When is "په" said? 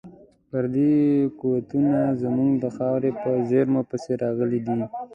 3.21-3.29